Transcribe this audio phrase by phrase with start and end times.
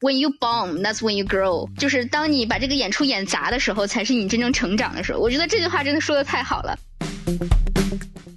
[0.00, 1.68] When you bomb, that's when you grow。
[1.78, 5.18] 就是当你把这个演出演砸的时候，才是你真正成长的时候。
[5.18, 6.78] 我觉得这句话真的说的太好了。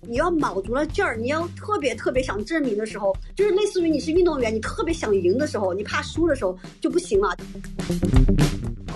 [0.09, 7.35] 你要卯足了劲儿，你要特别特别想证明的时候，就是类似于你是运动员，你特别想赢的时候，你怕输的时候就不行了。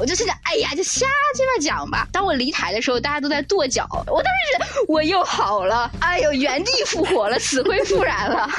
[0.01, 1.05] 我就心想，哎呀，就瞎
[1.35, 2.07] 鸡巴讲吧。
[2.11, 8.49] 当我离台的时候，大家都在跺脚，我当时觉得我又好了，哎呦，原地复活了，死灰复燃了。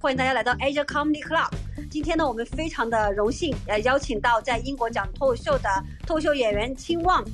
[0.00, 1.50] 欢迎大家来到 Asia Comedy Club。
[1.90, 5.68] 今天呢，我们非常的荣幸，呃，邀请到在英国讲脱口秀的
[6.06, 7.24] 脱口秀演员青旺。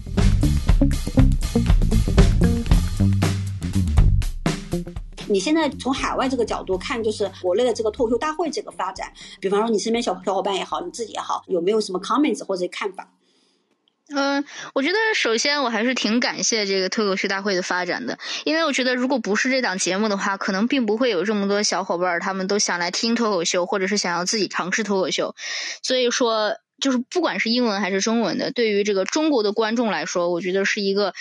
[5.28, 13.10] 你现在从海外这个角度看，就是国内的这个脱口秀大会这个发展，比方说你身边小小伙伴也好，你自己也好，有没有什么 comments 或者看法？
[14.14, 25.34] 嗯，我觉得首先我还是挺感谢这个脱口秀大会的发展的，因为我觉得如果不是这档节目的话，可能并不会有这么多小伙伴他们都想来听脱口秀，或者是想要自己尝试脱口秀。
[25.83, 31.14] 所以说，就是不管是英文还是中文的，对于这个中国的观众来说，我觉得是一个。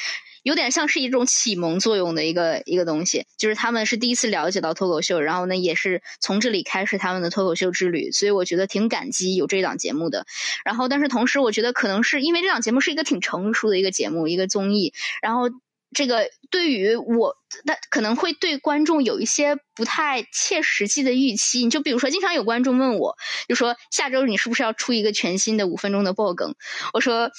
[0.44, 10.27] 有点像是一种启蒙作用的一个一个东西，就是他们是第一次了解到脱口秀，然后呢，也是从这里开始他们的脱口秀之旅，所以我觉得挺感激有这档节目的。
[10.66, 15.49] 然后，但是同时，我觉得可能是因为这档节目是一个挺成熟的一个节目，一个综艺，然后
[15.95, 21.64] 这个对于我，那可能会对观众有一些不太切实际的预期。
[21.64, 23.16] 你就比如说，经常有观众问我，
[23.47, 26.53] 就说下周你是不是要出一个全新的五分钟的爆梗？
[26.94, 27.31] 我说。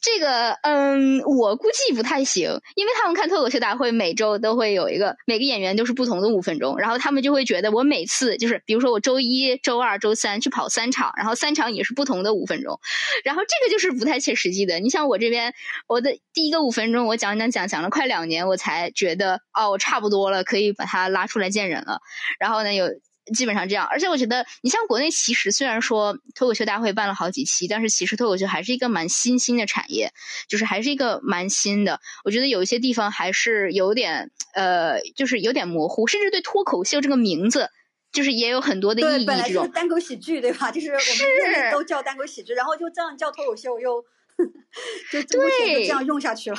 [0.00, 12.78] 这个，嗯，我估计不太行，因为他们看脱口秀大会，每周都会有一个，每个演员都是不同的五分钟，然后他们就会觉得我每次就是，比如说我周一周二周三去跑三场，然后三场也是不同的五分钟，
[13.24, 14.78] 然后这个就是不太切实际的。
[14.78, 15.52] 你像我这边，
[15.88, 22.00] 我的第一个五分钟，我讲讲讲讲了快两年，我才觉得哦，我差不多了，可以把它拉出来见人了。
[22.38, 22.86] 然后呢，有。
[23.34, 30.12] 基本上这样，而且我觉得，你像国内，其实虽然说脱口秀大会办了好几期，但是其实脱口秀还是一个蛮新兴的产业，
[30.48, 32.00] 就是还是一个蛮新的。
[32.24, 37.68] 我觉得有一些地方还是有点，呃，就是有点模糊，甚至对脱口秀这个名字，
[38.12, 39.26] 就是也有很多的意义。
[39.26, 40.70] 本来是单口喜剧，对吧？
[40.70, 44.02] 就是我们都叫单口喜剧，然后就这样叫脱口秀，又
[45.10, 45.40] 就对，就
[45.80, 46.56] 这样用下去了。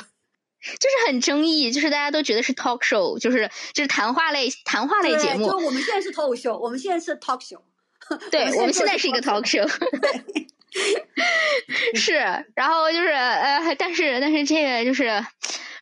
[0.78, 5.48] 就是很争议，就是大家都觉得是 talk show，就是就是谈话类谈话类节目。
[5.48, 7.60] 就我们现在是 talk show，，我们现在是 talk show。
[8.30, 9.68] 对，我们现在是一个 talk show。
[11.94, 12.12] 是，
[12.54, 15.24] 然后就是呃，但是但是这个就是。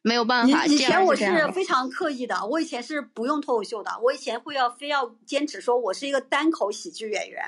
[0.07, 0.65] 没有办法。
[0.67, 7.43] 以前我是非常刻意的，我以前是不用脱口秀的，我以前会要非要坚持说我是一个单口喜剧演员，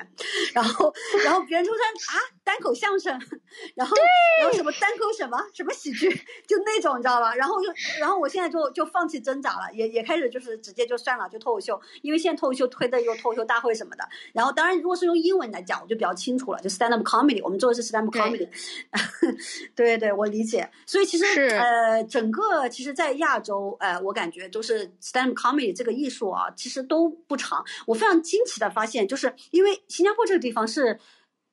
[0.53, 0.93] 然后
[1.23, 3.13] 然后别人就说啊单口相声，
[3.75, 3.95] 然后
[4.41, 6.09] 然后什么单口什么什么喜剧，
[6.45, 7.33] 就那种你知道吧？
[7.33, 14.03] 然后就然后我现在就就放弃挣扎了，也也开始就是直接就算了，就脱口秀，因为现在脱口秀推的又脱口秀大会什么的。
[14.33, 18.49] 然后当然如果是用英文来讲，我就比较清楚了，就 stand up comedy，我们做的是 stand up comedy。
[19.73, 20.69] 对对对，我理解。
[20.85, 22.48] 所以其实呃整个。
[22.49, 27.63] 呃，其实，在亚洲，呃，我感觉都是 stand comedy 这个艺术啊，其实都不长。
[27.85, 30.99] 我非常惊奇的发现，就是因为新加坡这个地方是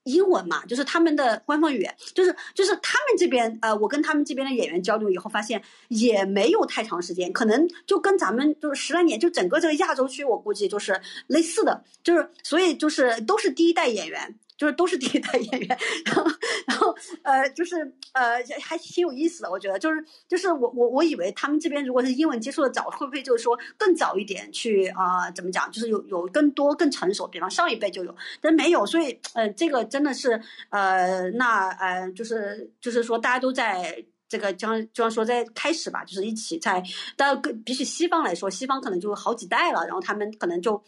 [0.04, 14.38] 英文嘛，就是他们的官方语言，就是就是他们这边，呃，我跟他们这边的演员交流以后，发现也没有太长时间，可能就跟咱们就是十来年，就整个这个亚洲区，我估计就是类似的，就是所以就是都是第一代演员。
[14.56, 16.24] 就是都是第一代演员，然后，
[16.66, 17.76] 然后，呃，就是
[18.12, 19.50] 呃，还挺有意思的。
[19.50, 25.30] 我觉得，就是就是我我我以为他们这边如果是英文接触的早，会不会就是说更早一点去啊？
[25.30, 25.70] 怎么讲？
[25.70, 28.86] 就是有有更多更成熟，比方上一辈就有，但没有。
[28.86, 30.40] 所以，呃，这个真的是
[30.70, 36.82] 呃，那呃，就是就是说，大家都在这个，就像就像说在开始吧，就是一起在，
[37.14, 40.82] 但跟比起西方来说，西方可能就好几代了，然后他们可能就。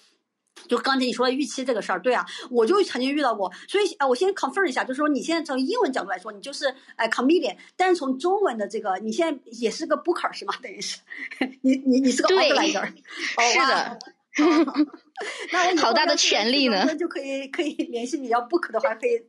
[0.66, 10.54] 就刚才你说的预期这个事儿，对啊，我就曾经遇到过，所以啊，我先 confirm 一下，就是说你现在从英文角度来说，你就是哎 comedian，但是从中文的这个，你现在也是个 booker 是吗？
[10.62, 10.98] 等于是，
[11.62, 12.86] 你你你是个 organizer，
[13.52, 13.98] 是的。
[15.52, 19.20] 那我好大的权利呢，就可以可以联系你要 book 的话，可以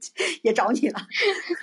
[0.42, 1.00] 也找你了。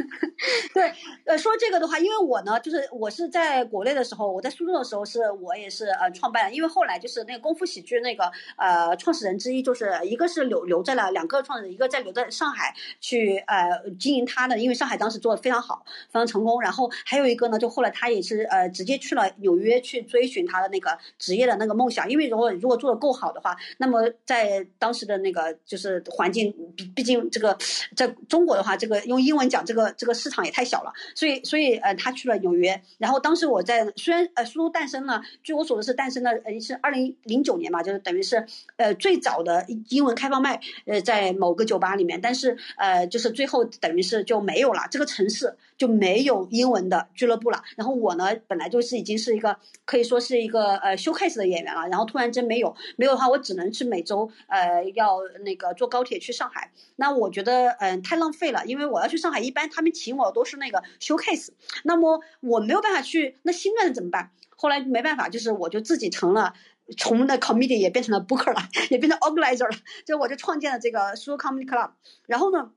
[0.74, 0.92] 对，
[1.24, 16.60] 呃，说这个的话，因为我呢，就是我是在国内的时候，我在苏州的时候，是我也是呃创办，因为后来就是那个功夫喜剧那个呃创始人之一，就是一个是留留在了两个创始人，一个在留在上海去呃经营他的，因为上海当时做的非常好，非常成功。
[16.60, 27.56] 然后还有一个呢，就后来他也是呃直接去了纽约去追寻他的那个职业的那个梦想，因为如果如果做的够好的话，那么在当时的那个就是环境，毕毕竟这个
[27.94, 38.46] 在中国的话，这个用英文讲这个这个市场也太小了，所以所以呃他去了纽约，然后当时我在虽然呃苏州诞生了，据我所知是诞生了呃是二零零九年嘛，就是等于是
[38.76, 47.62] 呃最早的英文开放麦呃在某个酒吧里面，但是呃就是最后等于是就没有了，这个城市就没有英文的俱乐部了。
[47.76, 56.72] 然后我呢本来就是已经是一个可以说是一个呃 showcase 的演员了，然后突然间没有没有的话，我只能去美周呃要那个坐高铁去上海。
[56.96, 61.48] 那我觉得嗯太浪费了，因为我要去上海，一般他们请我都是那个 showcase，
[61.84, 64.30] 那么我没有办法去，那新段子怎么办？
[64.56, 66.54] 后来没办法，就是我就自己成了。
[66.96, 68.60] 从那 comedy 也变成了 booker 了，
[68.90, 71.90] 也变成 organizer 了，就我就创建了这个 show comedy club。
[72.28, 72.70] 然后呢，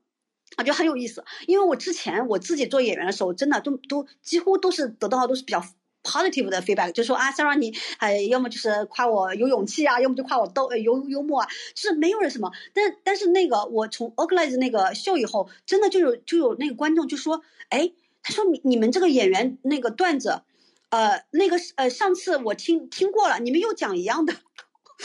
[0.56, 5.62] 啊，就很有意思，因为我之前我自己做演员的时候，真的都都几乎都是得到的都是比较
[6.02, 12.50] positive 的 feedback，就说啊，Sarah 你呃，要么就是夸我有勇气啊，要么就夸我逗呃幽幽默啊，就是没有人什么。
[12.74, 17.92] 但但是那个我从 organize 那个秀以后，真的就有就有那个观众就说，哎，
[18.22, 20.42] 他说你你们这个演员那个段子。
[20.90, 24.32] 呃，那个呃，上次我听听过了，你们又讲一样的，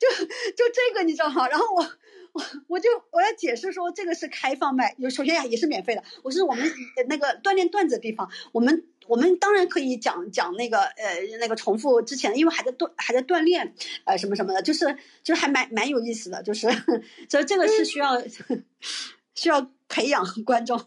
[0.00, 1.46] 就 就这个你知道吗？
[1.46, 1.88] 然后我
[2.32, 6.02] 我我就我要解释说，这个是开放麦，有首先呀也是免费的。
[6.22, 6.70] 我是我们
[7.08, 16.68] 那个锻炼段子的地方，我们我们当然可以讲讲那个呃那个重复之前，因为还在锻还在锻炼呃什么什么的，就是就是还蛮蛮有意思的，就是
[17.28, 18.22] 所以这个是需要
[19.34, 20.86] 需要培养观众。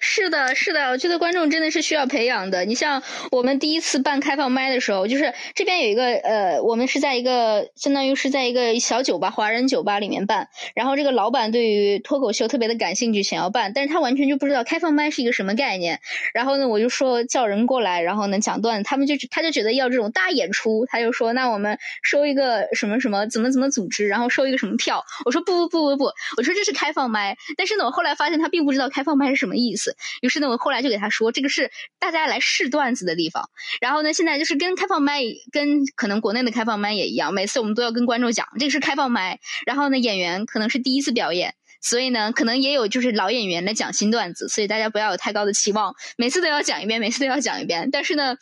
[0.00, 2.64] 是的，是的，我觉得观众真的是需要培养的。
[2.64, 10.48] 你像我们第一次办开放麦的时候，就是这边有一个呃，我们是在一个相当于是在一个小酒吧、华人酒吧里面办。
[10.74, 16.00] 然后这个老板对于脱口秀特别的感兴趣，想要办，但是他完全就不知道开放麦是一个什么概念。
[16.32, 25.04] 然后呢，我就说叫人过来，然后呢讲段，他们就他就觉得要这种大演出，他就说那我们收一个什么什么怎么怎么组织，然后收一个什么票。
[25.24, 26.04] 我说不不不不不，
[26.36, 27.36] 我说这是开放麦。
[27.56, 29.71] 但是呢，我后来发现他并不知道开放麦是什么意思。
[29.72, 33.48] 意思，于是呢，我后来就给他说，这个是大家来试段子的地方。
[33.80, 39.40] 然后呢，现在就是跟开放麦，跟可能国内的开放麦也一样，每次我们都要跟观众讲，这个是开放麦。
[39.66, 41.54] 然后呢，演员可能是第一次表演。
[41.82, 47.90] 所以呢，可能也有就是老演员来讲新段子，所以大家不要有太高的期望，每次都要讲一遍，每次都要讲一遍。
[47.90, 48.36] 但是呢，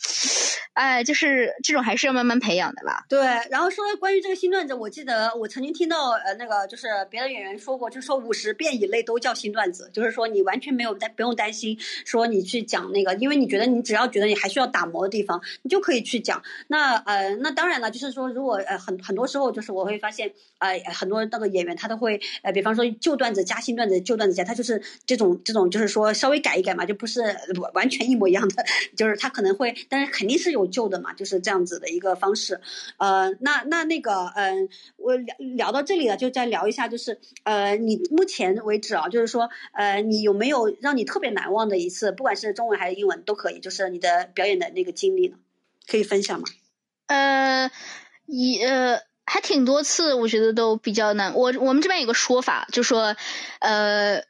[0.75, 3.05] 哎，就是这种还是要慢慢培养的啦。
[3.09, 3.19] 对，
[3.51, 16.43] 然后说关于这个新段子，我记得我曾经听到呃那个就是别的演员说过，就是说五十遍以内都叫新段子，就是说你完全没有担不用担心说你去讲那个，因为你觉得你只要觉得你还需要打磨的地方，你就可以去讲。
[16.69, 23.31] 那呃那当然了，就是说如果呃很很多时候就是我会发现呃很多那个演员他都会呃比方说旧段。
[23.31, 27.23] 子加新段子旧段子加，他就是这种这种，就是说稍微改一改嘛，就不是
[27.75, 28.65] 完全一模一样的，
[28.97, 32.61] 就是他可能会，但是肯定是有旧的嘛，就是这样子的一个方式。
[32.97, 45.37] 呃，那那那个，嗯，我聊聊到这里了，就再聊一下，就是呃，你目前为止啊，就是说，呃，你有没有让你特别难忘的一次，不管是中文还是英文都可以，就是你的表演的那个经历呢？
[45.87, 46.47] 可以分享吗？
[47.06, 47.71] 呃，
[48.27, 49.10] 一呃。
[49.32, 51.35] 还挺多次，我觉得都比较难。
[51.37, 53.15] 我我们这边有个说法，就说，
[53.61, 54.25] 呃，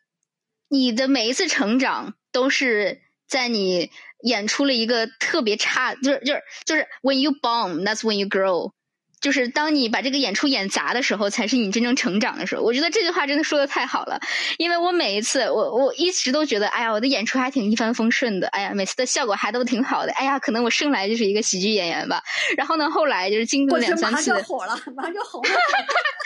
[0.68, 3.90] 你的每一次成长都是在你
[4.22, 8.72] 演出了一个特别差，就是就是就是 when you bomb, that's when you grow。
[9.20, 12.62] 就是当你把这个演出演砸的时候，才是你真正成长的时候。
[12.62, 14.18] 我觉得这句话真的说的太好了，
[14.58, 22.22] 因为我每一次，我我一直都觉得，哎呀，我的演出还挺一帆风顺的，哎呀，每次的效果还都挺好的，哎呀，可能我生来就是一个喜剧演员吧。
[22.56, 25.50] 然后呢，后来就是经过两三次，马上就火了，马上就红了。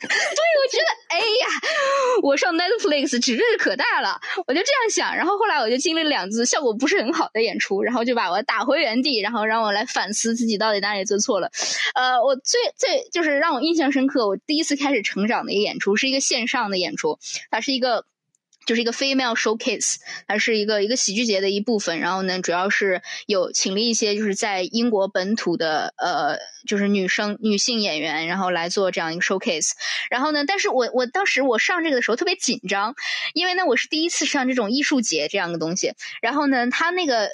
[0.08, 1.46] 对，我觉得，哎呀，
[2.22, 5.14] 我上 Netflix 指日可大了，我就这样想。
[5.14, 11.50] 然后后来我就经历了两次效果不是很好的演出，然后就把我打回原地，然后让我来反思自己到底哪里做错了。
[11.94, 17.18] 呃，我最最就是让我印象深刻，我第一次开始成长的一个演出是一个线上的演出，
[17.50, 18.04] 它是一个。
[18.66, 21.98] 就是一个 female showcase，它是一个一个喜剧节的一部分。
[21.98, 29.70] 然后呢，主要是有请了一些就是在英国本土的呃，就是女生女性演员，然后来做这样一个 showcase。
[30.10, 32.94] 然后呢，但是我我当时我上这个的时候特别紧张，
[33.34, 35.94] 因为呢我是第一次上这种艺术节这样的东西。
[36.20, 37.28] 然后呢，他那个。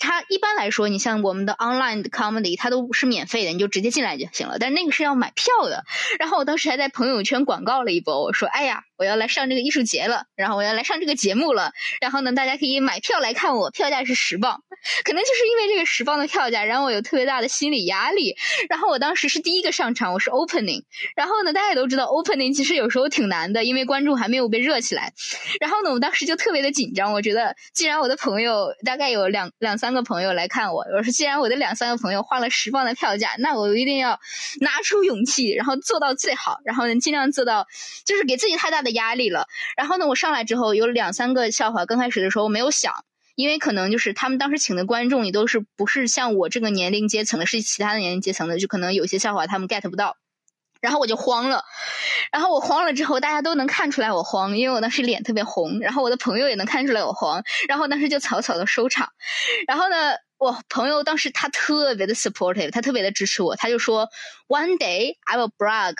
[0.00, 4.56] 它一般来说，你像我们的 online comedy，它都是免费的，你就直接进来就行了。
[4.60, 5.84] 但那个是要买票的。
[6.20, 14.60] 然后我当时还在朋友圈广告了一波，我说：“哎呀，我要来上这个艺术节了，然后我要来上这个节目了，然后呢，大家可以买票来看我，票价是十磅，
[15.04, 18.36] 可能就是因为这个十磅的票价，然后我有特别大的心理压力。
[18.68, 20.82] 然后我当时是第一个上场，我是 opening，
[21.14, 25.12] 然后呢，大家也都知道 opening 其实有时候挺难的，因为观众还没有被热起来。
[25.60, 34.18] 然后呢，我当时就特别的紧张，我觉得既然我的朋友大概有两两三个朋友来看我，我说既然我的两三个朋友花了十磅的票价，那我一定要
[34.60, 37.64] 拿出勇气，然后做到最好，然后呢尽量做到，
[38.04, 38.87] 就是给自己太大的。
[38.90, 43.04] 压力了，然后呢，我上来之后有两三个笑话，刚开始的时候我没有想，
[43.34, 50.16] 因为可能就是他们当时请的观众也都是不是像我这个年龄阶层的，是其他的年龄阶层的，就可能有些笑话他们 get 不到，
[50.80, 51.64] 然后我就慌了，
[52.32, 59.08] 然后我慌了之后，大家都能看出来我慌，因为我当时脸特别红，然后我的朋友也能看出来我慌，然后当时就草草的收场，
[59.66, 64.08] 然后呢，我朋友当时他特别的 supportive，他特别的支持我，他就说
[64.46, 65.94] One day I will brag。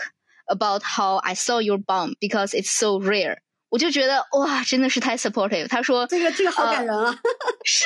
[0.49, 3.43] About how I saw your bomb because it's so rare.
[3.71, 5.69] 我就觉得哇，真的是太 supportive。
[5.69, 7.19] 他说这个这个好感人啊，
[7.65, 7.85] 是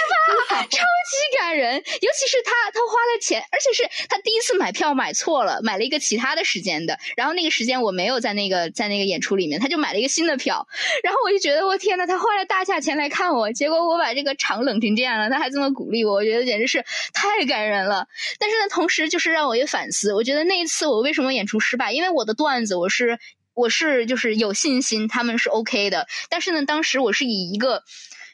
[0.49, 0.63] 吧？
[0.63, 10.69] 超级感人，尤其是他他花了钱，而且是他第一次买票买错了，买了一个其他的时间的，然后那个时间我没有在那个在那个演出里面，他就买了一个新的票，
[11.03, 18.07] 然后我就觉得我天呐，他花了大价钱来看我，结果我把这个场冷成这样了，他还这么鼓励我，我觉得简直是太感人了。
[18.39, 21.93] 但是呢，同时就是让我也反思，我觉得那一次我为什么演出失败？
[21.93, 23.19] 因为我的段子我是。
[23.55, 26.07] 我是就是有信心，他们是 OK 的。
[26.29, 27.83] 但是呢，当时我是以一个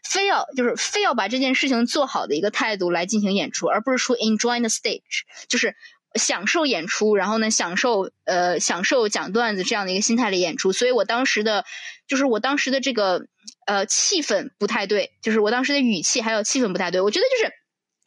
[0.05, 5.75] 非要就是非要把这件事情做好的一个态度来进行演出，而不是说 enjoy the stage，就是
[6.15, 10.73] 享受演出，然后呢，享受呃享受讲段子这样的一个心态的演出。
[10.73, 11.65] 所以我当时的，
[12.07, 13.27] 就是我当时的这个
[13.67, 17.01] 呃气氛不太对，就是我当时的语气还有气氛不太对。
[17.01, 17.53] 我觉得就是。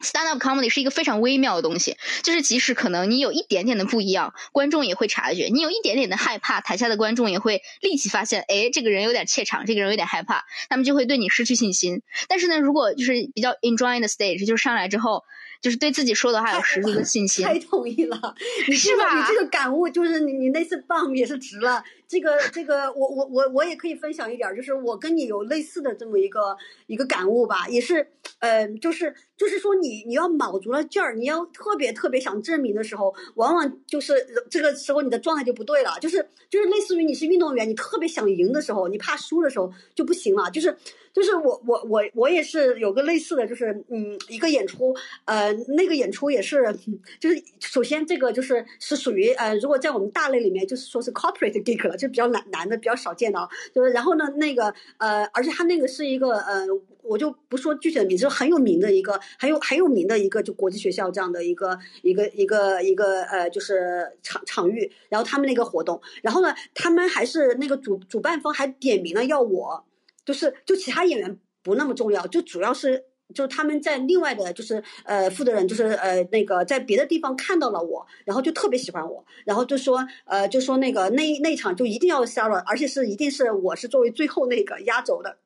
[0.02, 12.02] Stand up comedy 是一个非常微妙的东西，就是即使可能你有一点点的不一样，观众也会察觉；你有一点点的害怕，台下的观众也会立即发现，哎，这个人有点怯场，这个人有点害怕，他们就会对你失去信心。
[12.28, 15.24] 但是呢，如果就是比较 enjoy the stage，就是上来之后。
[15.62, 17.46] 就是对自己说的话有十足的信心。
[17.46, 18.34] 太同意了，
[18.72, 19.16] 是吧？
[19.16, 21.84] 你这个感悟就是你你那次棒也是值了。
[22.12, 26.54] 这个这个，我我我我也可以分享一点，就是我跟你有类似的这么一个
[26.86, 28.06] 一个感悟吧，也是，
[28.40, 34.12] 嗯，就是就是说你你要卯足了劲儿，你要特别特别想证明的时候，往往就是
[34.50, 40.76] 这个时候你的状态就不对了，就是就是类似于你是运动员，你特别想赢的时候，你怕输的时候就不行了，就是。
[41.14, 46.74] 就是我我我我也是有个类似的就是嗯一个演出呃那个演出也是
[47.20, 56.66] 就是首先这个就是是属于呃如果在我们大类里面就是说是 corporate gig 了就比较难难的比较少见的啊就是然后呢那个呃而且他那个是一个呃
[57.02, 69.84] 我就不说具体的名字很有名的一个很有很有名的一个就国际学校这样的一个一个一个一个呃就是场场域然后他们那个活动然后呢他们还是那个主主办方还点名了要我。
[70.24, 85.36] 就是就其他演员不那么重要，就主要是就是他们在另外的，就是呃负责人就是呃那个在别的地方看到了我，然后就特别喜欢我，然后就说呃就说那个那那场就一定要杀了，而且是一定是我是作为最后那个压轴的，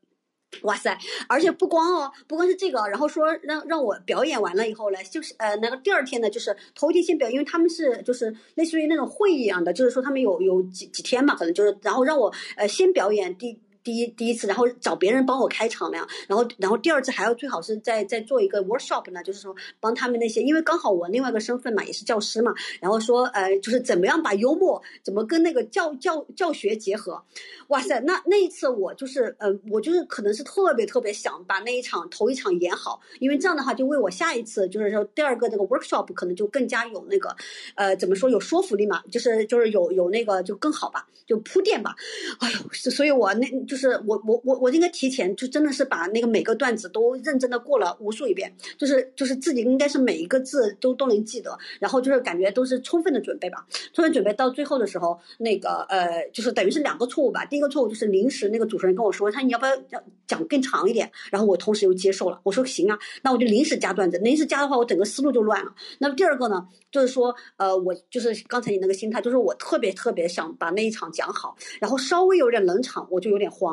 [0.62, 0.97] 哇塞！
[1.28, 13.59] 而且不光哦，不光是这个，然后说让让我表演完了以后呢，就是呃那个第二天呢，就是头一天先表，因为他们是就是类似于那种会议一样的，就是说他们有有几几天嘛，可能就是然后让我呃先表演第。
[13.87, 27.23] 第一第一次，然后找别人帮我开场那样，然后然后第二次还要最好是再再做一个 workshop 呢，就是说帮他们那些，因为刚好我另外一个身份嘛也是教师嘛，然后说呃就是怎么样把幽默怎么跟那个教教教学结合，
[27.69, 37.37] 哇塞，那那一次我就是呃我就是可能是特别特别想把那一场头一场演好，因为这样的话就为我下一次就是说第二个那个 workshop 可能就更加有那个
[37.76, 41.95] 呃怎么说有说服力嘛，就是就是有有那个就更好吧，就铺垫吧，
[42.40, 43.75] 哎呦，所以我那就。
[43.76, 65.75] 就是我我我我应该提前就真的是把那个每个段子都认真的过了无数一遍，就是就是自己应该是每一个字都都能记得，然后就是感觉都是充分的准备吧，充分准备到最后的时候，那个呃就是等于是两个错误吧，第一个错误就是临时那个主持人跟我说他你要不要要讲更长一点，然后我同时又接受了，我说行啊，那我就临时加段子，临时加的话我整个思路就乱了。
[65.99, 73.65] 那么第二个呢，就是说呃我就是刚才你那个心态，就是我特别特别想把那一场讲好，然后稍微有点冷场我就有点慌。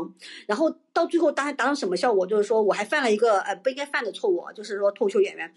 [0.47, 2.25] 然后到最后，达达到什么效果？
[2.25, 5.53] 就是说，我还犯了一个呃不应该犯的错误，就是说脱口秀演员。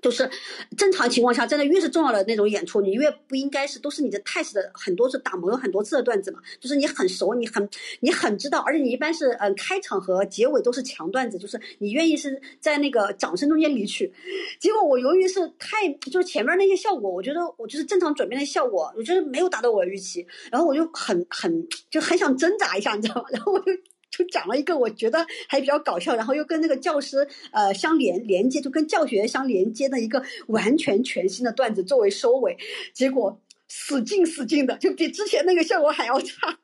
[0.00, 0.28] 就是
[0.76, 7.68] 正常情况下，真的越是重要的那种演出，你越不应该是都是你的 test 的很多次打磨了很多次的段子嘛，就是你很熟，你很
[8.00, 14.12] 你很知道，而且你一般是嗯开场和结尾都是强段子，就是你愿意是在那个掌声中间离去。
[14.60, 23.24] 结果我由于是太就是前面那些效果，我觉得我就是正常准备的效果，我觉得没有达到我的预期，然后我就很很就很想挣扎一下，你知道吗？
[23.32, 23.66] 然后我就。
[24.10, 32.56] 就讲了一个我觉得还比较搞笑，然后又跟那个教师呃相连连接，就跟教学相连接的一个完全全新的段子作为收尾，
[32.92, 36.58] 结果死劲死劲的，就比之前那个效果还要差。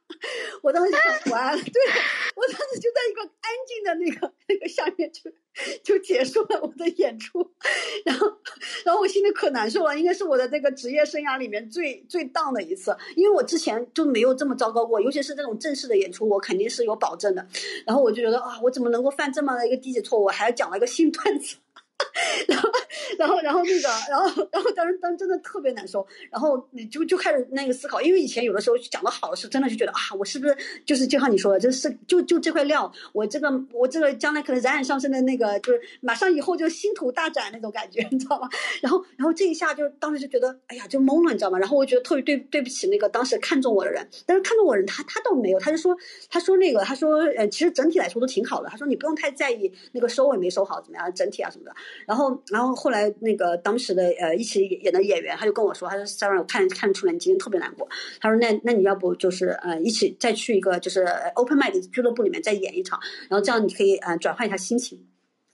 [0.63, 1.73] 我当时就完了，对
[2.35, 5.31] 我当时就在一个安静的那个那个下面就
[5.83, 7.53] 就结束了我的演出，
[8.07, 8.27] 然后
[8.85, 17.47] 然后我心里可难受了，应该是我的这个职业生涯里面最最荡的一次，因为我之前就没有这么糟糕过，尤其是这种正式的演出，我肯定是有保证的，
[17.87, 21.57] 然后我就觉得啊，我怎么能够犯这么的一个低级错误，我还讲了一个新段子。
[22.49, 22.71] 然后，
[23.19, 38.49] 然后，然后那个，然后，然后当时当真的特别难受，然后你就就开始那个思考，因为以前有的时候讲的好的时候，真的就觉得啊，我是不是就是就像你说的，就是就就这块料，我这个我这个将来可能冉冉上升的那个，就是马上以后就星途大展那种感觉，你知道吗？
[38.83, 41.59] 然后，然后这一下就当时就觉得，哎呀，就懵了，你知道吗？
[41.59, 45.97] 然后我觉得特别对对不起那个当时看中我的人，但是看中我人他他倒没有，他就说
[46.31, 51.75] 他说那个他说呃，其实整体来说都挺好的，他说你不用太在意那个收尾没收好怎么样，整体啊什么的。
[52.07, 57.89] 然后，然后后来那个当时的呃一起演的演员，他就跟我说，他说 Sarah，我看看出来你今天特别难过。
[58.21, 62.99] 他说那那你要不就是呃一起再去一个就是 Open m i d 俱乐部里面再演一场，
[63.29, 64.99] 然后这样你可以呃转换一下心情。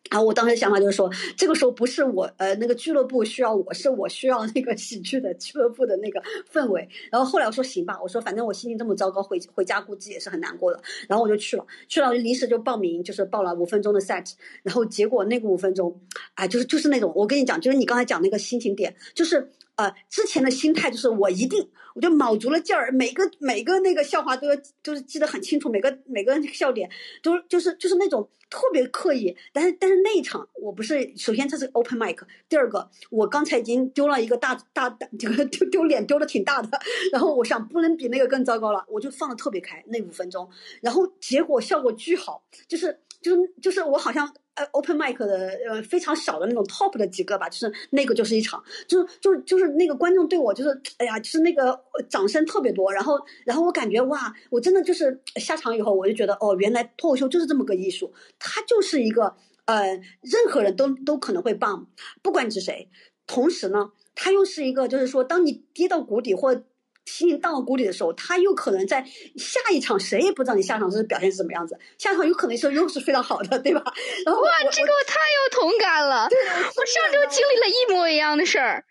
[0.08, 6.88] 然后我当时想法就是说，这个时候不是我呃那个俱乐部需要我，是我需要那个喜剧的俱乐部的那个氛围。
[7.12, 10.82] 然后后来我说行吧，我说反正我心情这么糟糕，回回家估计也是很难过的。
[11.06, 14.32] 然后我就去了，去了我就临时就报名，就是报了五分钟的 set。
[14.62, 16.00] 然后结果那个五分钟，
[16.34, 19.48] 哎，就是就是那种我跟你讲，就是你刚才讲那个心情点，就是
[19.80, 21.68] 呃之前的心态就是我一定。
[21.92, 26.88] 我就卯足了劲儿，每个每个那个笑话都要，就是记得很清楚，每个每个笑点
[27.20, 29.36] 都就是就是那种特别刻意。
[29.52, 32.16] 但是但是那一场我不是，首先这是 open mic，
[32.48, 36.78] 第二个我刚才已经丢了一个大大大这个丢丢脸丢的挺大的，
[37.10, 40.48] 然后我想不能比那个更糟糕了，我就放的特别开那五分钟，
[40.80, 44.32] 然后结果效果巨好，就是就是就是我好像。
[44.72, 59.34] Open mic 的呃非常少的那种 top 的几个吧，就是那个就是一场，就是就是就是那个观众对我就是哎呀，就是那个掌声特别多，然后然后我感觉哇，我真的就是下场以后我就觉得哦，原来脱口秀就是这么个艺术，它就是一个
[59.66, 59.86] 呃
[60.20, 61.86] 任何人都都可能会棒，
[62.22, 62.88] 不管你是谁，
[63.26, 66.62] 同时呢，它又是一个就是说当你跌到谷底或。
[67.10, 69.04] 心情到了谷底的时候，他又可能在
[69.36, 71.78] 下一场，谁也不知道你下场是表现是什么样子。
[71.98, 73.82] 下场有可能是又是非常好的，对吧？
[74.24, 76.24] 然后哇，这个我太有同感了。
[76.24, 78.84] 我上周经历了一模一样的事儿。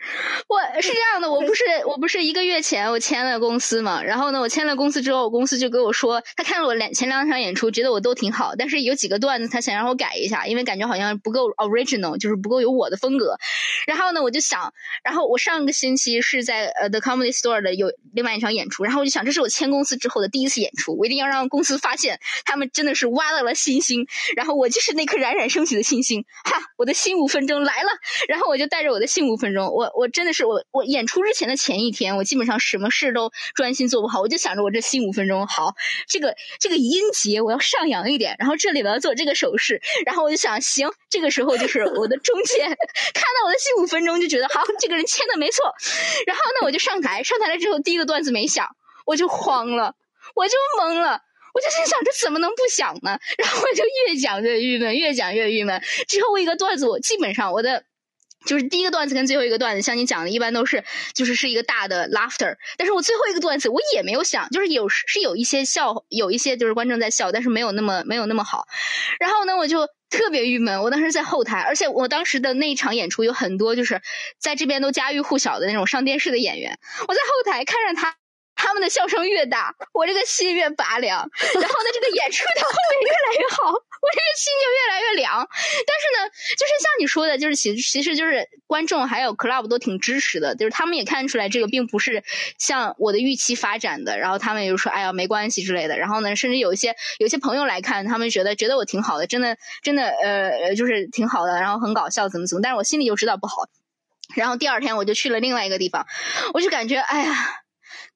[0.47, 13.37] 我是这样的，我不是 我不是一个月前我签了公司嘛，然后呢，我签了公司之后，我公司就跟我说，他看了我两前两场演出，觉得我都挺好，但是有几个段子他想让我改一下，因为感觉好像不够 original，就是不够有我的风格。
[13.87, 17.89] 然后呢，我就想，然后我上个星期是在呃 The Comedy Store 的有。
[18.13, 27.89] 另外一场演出，然后我就想，这是我签公司之后的第一次演出，我一定要让公司发现，他们真的是挖到了星星，然后我就是那颗冉冉升起的星星，哈，我的新五分钟来了，
[28.27, 35.73] 然后我就带着我的新五分钟，我我真的是我我演出之前的前一天，我基本上什么事都专心做不好，我就想着我这新五分钟好，
[36.07, 42.67] 这个这个音节我要上扬一点，然后这里我要做这个手势，然后我就想，行，这个时候就是我的中间，
[43.13, 45.65] 看到我的新五分钟就觉得好，这个人签的没错，
[46.25, 47.99] 然后呢我就上台，上台了之后第一。
[47.99, 48.65] 个段子没想，
[49.05, 49.93] 我就慌了，
[50.33, 51.21] 我就懵了，
[51.53, 53.19] 我就心想这怎么能不想呢？
[53.37, 55.83] 然后我就越讲越郁闷，越讲越郁闷。
[56.07, 57.83] 之后一个段子，我基本上我的
[58.45, 62.55] 就是第一个段子跟最后一个段子，像你讲的，一般都是就是是一个大的 laughter。
[62.77, 68.65] 但是我最后一个段子我也没有想，就是有是有一些笑，有一些就是观众在笑，但是没有那么没有那么好。
[69.19, 70.81] 然后呢，我就特别郁闷。
[70.81, 74.01] 我当时在后台，而且我当时的那一场演出有很多就是
[74.37, 76.79] 在这边都家喻户晓的那种上电视的演员。
[77.07, 78.15] 我在后台看着他。
[78.59, 81.17] 他们的笑声越大，我这个心越拔凉。
[81.17, 85.47] 然后呢，这个演出的后面越来越好，我这个心就越来越凉。
[85.87, 92.21] 但是呢，就是像你说的，就是其其实就是观众还有 club 都挺支持的，就是他们也看出来这个并不是
[92.57, 94.19] 像我的预期发展的。
[94.19, 102.61] 然后他们就说：“哎呀，没关系之类的。”然后呢，甚至有一些有些朋友来看，他们觉得觉得我挺好的，真的真的呃就是挺好的，然后很搞笑，怎么怎么。
[102.61, 103.69] 但是我心里就知道不好。
[104.35, 106.05] 然后第二天我就去了另外一个地方，
[106.53, 107.61] 我就感觉哎呀。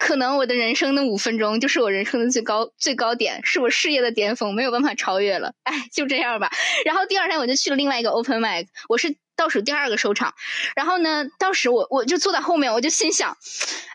[0.04, 5.54] 可能我的人生的五分钟就是我人生的最高最高点，是我事业的巅峰，没有办法超越了。
[5.64, 6.52] 哎，就这样吧。
[6.84, 10.36] 然后第二天我就去了另外一个 open mic，我是倒数第二个收场，
[10.76, 13.38] 然后呢，当时我我就坐在后面，我就心想，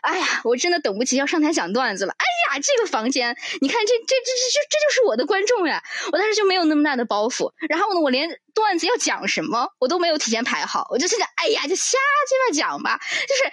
[0.01, 2.13] 哎呀，我真的等不及要上台讲段子了。
[2.17, 5.83] 哎呀，这个房间，你看这这这这这这就是我的观众呀！
[6.11, 13.43] 我当时就没有那么大的包袱，然后呢，我连段子要讲什么我都没有提前排好，我就心想，哎呀，就瞎鸡巴讲吧，就是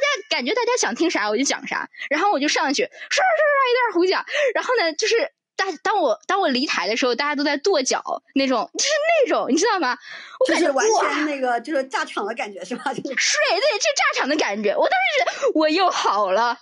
[0.00, 5.30] 大家感觉大家想听啥我就讲啥，然后我就上去唰唰唰一段胡讲，然后呢，就是。
[5.58, 8.90] 大当我当我离台的时候，大家都在跺脚，那种就是
[9.26, 9.98] 那种，你知道吗？
[10.38, 12.84] 我感觉完全那个就是炸场的感觉是吧？
[12.94, 14.70] 是，对，就炸场的感觉。
[14.76, 16.56] 我当时觉得我又好了，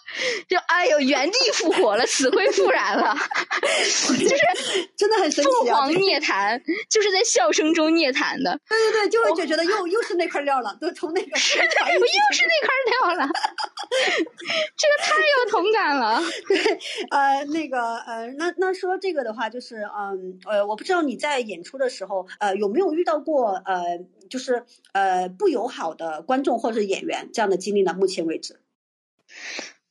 [0.48, 3.14] 就哎呦，原地复活了，死灰复燃了，
[3.60, 5.50] 就是 真的很神奇。
[5.50, 8.58] 凤凰涅槃，就是在笑声中涅槃的。
[8.66, 13.28] 对对对，就会就觉得又又是那块料了，都从那个是的，又是那块料了。
[14.74, 16.22] 这个太有同感了。
[16.48, 16.78] 对，
[17.10, 18.85] 呃，那个呃，那那说。
[18.86, 27.92] 说这个的话，就是嗯呃，我不知道你在演出的时候，呃，有没有遇到过呃，就是呃不友好的观众或者演员这样的经历呢？
[27.92, 28.58] 目前为止，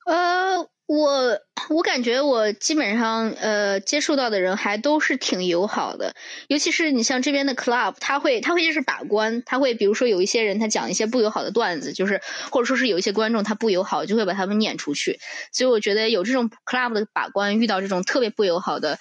[0.06, 0.68] 呃。
[0.88, 6.14] 我我感觉我基本上呃接触到的人还都是挺友好的，
[6.48, 12.22] 尤其是你像这边的 club，他会他会就是把关，他会比如说有一些人他讲一些不友好的段子，就是
[12.52, 15.20] 或者说是有一些观众他不友好，就会把他们撵出去。
[15.52, 19.00] 所以我觉得有这种 club 的把关，遇到这种特别不友好的。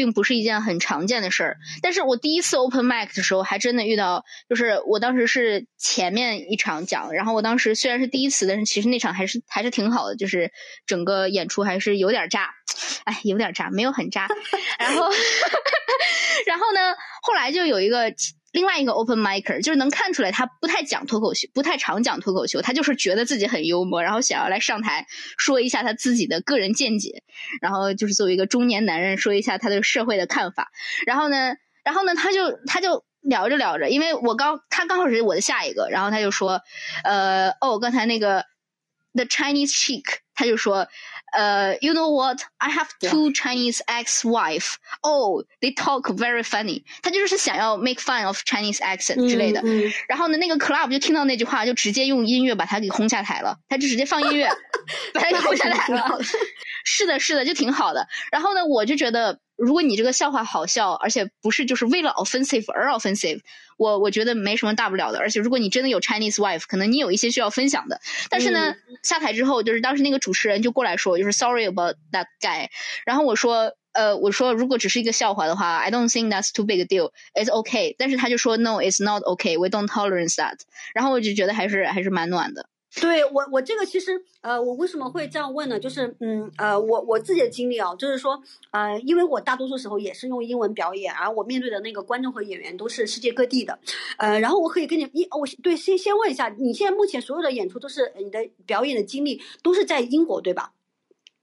[0.00, 10.52] 并不是一件很常见的事儿，但是我第一次 open mic 的时候，还真的遇到，就是我当时是前面一场讲，然后我当时虽然是第一次，但是其实那场还是还是挺好的，就是
[10.86, 12.48] 整个演出还是有点炸，
[13.04, 14.26] 哎，有点炸，没有很炸，
[14.80, 15.10] 然后，
[16.46, 18.14] 然后呢，后来就有一个。
[18.52, 25.06] 另外一个 open micer 就是能看出来他不太讲脱口秀，不太常讲脱口秀，他就是觉得自己很幽默，然后想要来上台
[25.38, 27.22] 说一下他自己的个人见解，
[27.60, 30.70] 然后就是作为一个中年男人说一下他对社会的看法。
[31.06, 36.60] 然后呢，然后呢，他就他就聊着聊着，因为我刚他刚好是我的下一个，然后他就说，
[37.04, 38.46] 呃，哦，刚才那个
[39.14, 40.88] the Chinese chick，他就说。
[41.32, 42.40] 呃，you know what?
[42.58, 44.74] I have two Chinese ex-wife.
[45.02, 46.84] Oh, they talk very funny.
[47.02, 49.62] 他就是想要 make fun of Chinese accent 之类的。
[50.08, 53.56] 然后呢，那个 club 就听到那句话，就直接用音乐把他给轰下台了。
[53.68, 54.48] 他就直接放音乐
[55.14, 56.18] 把他给轰下台了。
[56.84, 58.08] 是的，是的，就挺好的。
[58.32, 59.38] 然后呢，我就觉得。
[59.60, 63.40] 如果你这个笑话好笑，而且不是就是为了 offensive 而 offensive，
[63.76, 65.18] 我我觉得没什么大不了的。
[65.18, 68.00] 而且如果你真的有 Chinese wife，可能你有一些需要分享的。
[68.30, 72.68] 但是呢，下台之后，就是当时那个主持人就过来说，就是 sorry about that guy。
[73.04, 77.94] 然后我说，呃，我说如果只是一个笑话的话，I don't think that's too big a deal，it's okay。
[77.98, 80.56] 但是他就说 no，it's not okay，we don't tolerate that。
[80.94, 82.66] 然后我就觉得还是还是蛮暖的。
[83.00, 85.78] 对我，我这个其实，呃，我为什么会这样问呢？
[85.78, 93.78] 就是，嗯，呃，我我自己的经历啊，就是说，呃，因为我大多数时候也是用英文表演，而我面对的那个观众和演员都是世界各地的，
[94.18, 100.72] 呃，然后我可以跟你一，我对先先问一下，你现在目前所有的演出都是你的表演的经历都是在英国对吧？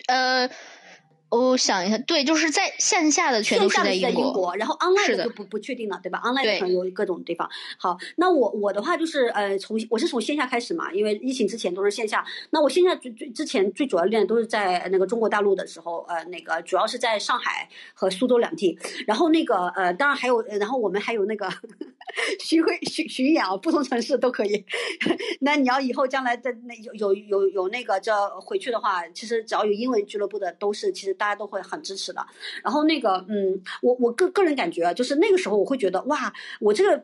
[0.08, 0.50] 呃。
[1.30, 7.50] 我想一下，对，就是在线下的全都是在英国，然后 online 的就不不确定了，对吧？online 可能有各种地方。
[7.78, 12.26] 好，那我我的话就是呃，从我是从线下开始嘛，因为疫情之前都是线下。
[12.52, 18.78] 那我线下最最之前最主要练都是在那个中国大陆的时候，呃，那个主要是在上海和苏州两地。
[19.06, 21.50] 然后那个呃，当然还有，然后我们还有那个
[22.39, 24.63] 巡回巡巡演啊，不同城市都可以。
[25.41, 31.17] 那你要以后将来在那有有有有那个这回去的话，其实只要有英文俱乐部的，都是其实。
[31.17, 32.24] 大家都会很支持的，
[32.63, 37.04] 然后那个，嗯，我我个个人感觉，就是那个时候我会觉得，哇，我这个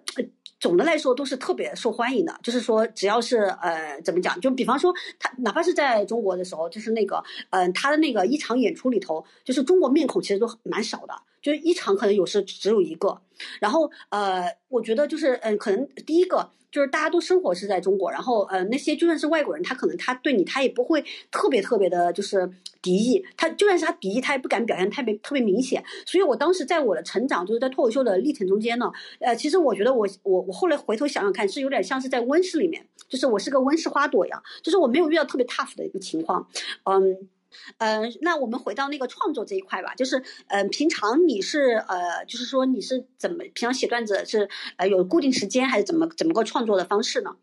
[0.60, 11.14] 总的来说都是特别受欢迎的，就是说只要是呃怎么讲，就比方说他哪怕是在中国的时候，就是那个，嗯，他的那个一场演出里头，就是中国面孔其实都蛮少的，
[11.44, 13.22] 就是一场可能有时只有一个，
[13.60, 16.50] 然后呃，我觉得就是嗯，可能第一个。
[16.74, 22.50] 就是大家都生活是在中国，然后呃那些就算是外国人，他可能他对你他也不会特别特别的，就是
[22.82, 23.24] 敌意。
[23.38, 25.84] 他就算是他敌意，他也不敢表现特别特别明显。
[26.04, 36.48] 所以我当时在我的成长，就是在脱口秀的历程中间呢，呃，其实我觉得我我我后来回头想想看，是有点像是在温室里面，就是我是个温室花朵一样，就是我没有遇到特别 tough 的一个情况，
[36.86, 37.30] 嗯。
[37.78, 47.36] 嗯，那我们回到那个创作这一块吧，就是，呃，平常你是呃，就是说你是怎么平常写段子是呃有固定时间还是怎么怎么个创作的方式呢？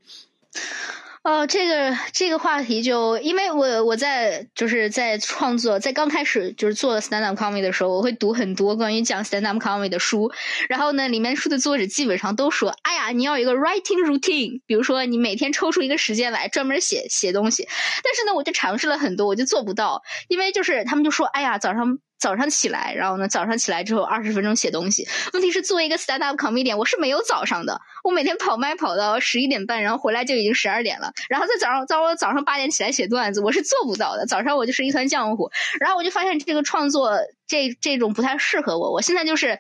[1.22, 10.33] 哦，这个这个话题就因为我我在就是在创作，在刚开始就是做 stand up comedy 的时候，我会读很多关于讲 stand up comedy 的书，
[10.70, 17.68] 然后呢，里面书的作者基本上都说，哎呀，你要有一个 writing routine，比如说你每天抽出一个时间来专门写写东西，
[18.02, 21.98] 但是呢，我就尝试了很多，我就做不到，因为就是他们就说，哎呀，早上。
[22.20, 25.09] 早上起来，然后呢，早上起来之后二十分钟写东西。
[25.33, 27.80] 问题是，作为一个 stand up comedian，我是没有早上的。
[28.04, 31.12] 我每天跑麦跑到十一点半，然后回来就已经十二点了。
[31.30, 34.26] 然后在早上，在我早上八点起来写段子，我是做不到的。
[34.26, 35.50] 早上我就是一团浆糊。
[35.80, 38.92] 然后我就发现这个创作这这种不太适合我。
[38.92, 39.59] 我现在就是，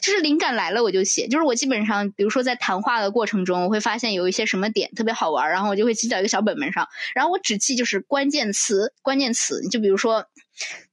[0.00, 1.28] 就是灵感来了我就写。
[1.28, 6.88] 就是我基本上，比如说在谈话的过程中，我会发现有一些什么点特别好玩，然后我就会记到一个小本本上。
[7.14, 9.60] 然后我只记就是关键词，关键词。
[9.68, 10.24] 就比如说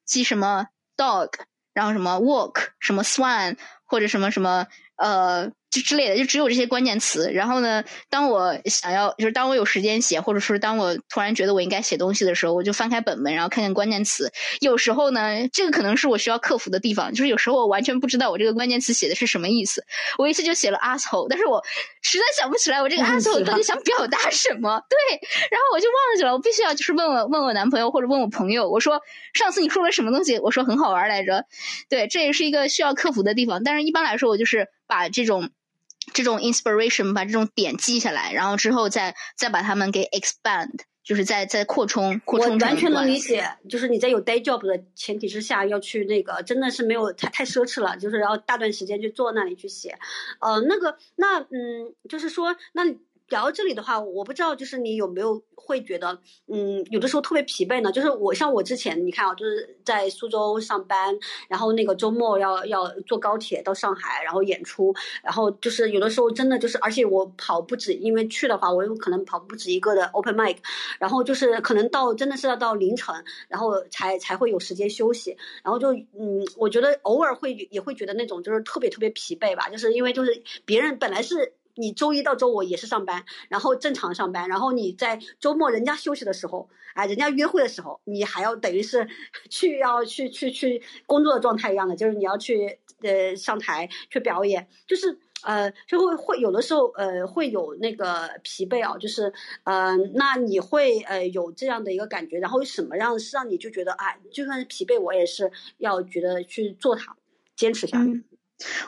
[0.06, 0.68] 记什么
[0.98, 1.30] dog。
[1.74, 5.52] 然后什么 walk，什么 swan，或者什么什么呃。
[5.76, 7.30] 就之类的，就只有这些关键词。
[7.34, 14.32] 然后呢，当我想要，就是当我有时间写，或者说当我突然觉得我应该写东西的时候，我就翻开本本，然后看看关键词。
[14.62, 19.84] 有时候呢，这个可能是我需要克服的地方，就是有时候我完全不知道我这个关键词写的是什么意思。
[20.18, 21.62] 我一次就写了 asshole，但是我
[22.02, 24.82] 实在想不起来我这个 asshole 到底想表达什么。
[24.90, 24.98] 对，
[25.52, 29.02] 然后我就忘记了，我必须要就是问我问我男朋友或者问我朋友，我说
[29.34, 30.40] 上次你说了什么东西？
[30.40, 31.44] 我说很好玩来着。
[31.90, 33.64] 对，这也是一个需要克服的地方。
[33.64, 35.50] 但是一般来说，我就是把这种。
[36.14, 40.72] 这种 inspiration 把这种点记下来，然后之后再再把它们给 expand，
[41.04, 42.54] 就是再再扩充扩充。
[42.54, 49.98] 我完全能理解，就是你在有 day job 的前提之下要去那个，真的是没有太太奢侈了，就是要大段时间去坐那里去写。
[50.40, 52.84] 呃，那个那嗯，就是说那。
[53.30, 57.92] 聊到这里的话，我不知道就是你有没有会觉得，嗯，有的时候特别疲惫呢？
[57.92, 70.58] 就是我像我之前，你看啊，就是在苏州上班，然后那个周末要要坐高铁到上海，然后演出，然后就是有的时候真的就是，而且我跑不止，因为去的话，我有可能跑不止一个的 open mic，
[71.00, 73.16] 然后就是可能到真的是要到凌晨，
[73.48, 81.54] 然后才才会有时间休息，然后就嗯，我觉得偶尔会也会觉得那种就是特别特别疲惫吧，就是因为就是别人本来是。
[81.76, 89.08] 你周一到周五也是上班，然后正常上班，然后你在周末人家休息的时候，哎，人家约会的时候，你还要等于是
[89.50, 99.34] 去要去去去工作的状态一样的，就是你要去呃上台去表演，就是呃就会会有的时候呃会有那个疲惫啊，就是
[99.64, 107.16] 呃那你会呃有这样的一个感觉，然后什么样是让你就觉得哎，就算是疲惫，我也是要觉得去做它，
[107.56, 108.24] 坚持下去。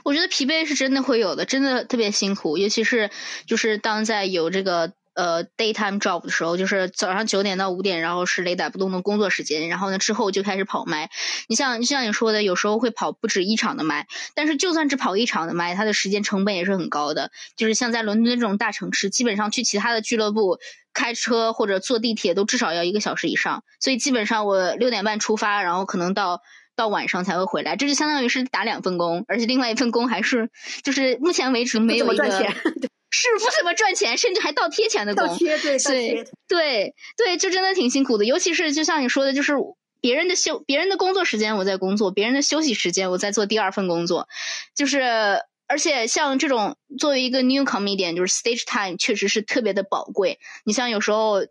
[0.04, 3.10] 我觉得疲惫是真的会有的，真的特别辛苦，尤其是
[3.46, 11.10] 就是当在有这个呃 daytime job 的时候，就是早上九点到五点，然后是雷打不动的工作时间，然后呢之后就开始跑麦。
[11.50, 17.32] 你像就像你说的，有时候会跑不止一场的麦，但是就算只跑一场的麦，它的时间成本也是很高的。
[17.58, 20.60] 就是像在伦敦这种大城市，基本上去其他的俱乐部
[20.94, 26.42] 开车或者坐地铁都至少要一个小时以上，所以基本上我六点半出发，然后可能到。
[26.78, 30.50] 到晚上才会回来，这就相当于是打两份工，而且另外一份工还是
[30.84, 32.32] 就是目前为止没有一个
[33.10, 35.28] 是不怎么赚钱，甚至还倒贴钱的工。
[35.28, 38.26] 倒贴对对对对，就真的挺辛苦的。
[38.26, 39.54] 尤其是就像你说的，就是
[40.00, 44.30] 别人的休别人的工作时间我在工作，别人的休息时间我在做第二份工作，
[44.76, 45.02] 就是
[45.68, 50.40] 而且像这种作为一个 new comedian，就是 stage time 确实是特别的宝贵。
[50.64, 51.48] 你像有时候。